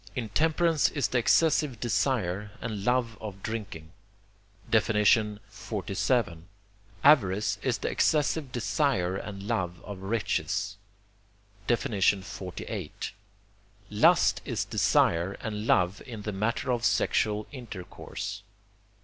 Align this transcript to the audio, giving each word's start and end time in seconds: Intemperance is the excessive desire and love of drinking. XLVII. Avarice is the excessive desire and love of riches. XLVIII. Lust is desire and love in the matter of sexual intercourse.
Intemperance 0.15 0.89
is 0.89 1.09
the 1.09 1.19
excessive 1.19 1.79
desire 1.79 2.49
and 2.59 2.83
love 2.83 3.19
of 3.21 3.43
drinking. 3.43 3.91
XLVII. 4.71 5.37
Avarice 7.03 7.59
is 7.61 7.77
the 7.77 7.87
excessive 7.87 8.51
desire 8.51 9.15
and 9.15 9.43
love 9.43 9.79
of 9.83 9.99
riches. 9.99 10.77
XLVIII. 11.69 13.11
Lust 13.91 14.41
is 14.43 14.65
desire 14.65 15.33
and 15.33 15.67
love 15.67 16.01
in 16.07 16.23
the 16.23 16.33
matter 16.33 16.71
of 16.71 16.83
sexual 16.83 17.45
intercourse. 17.51 18.41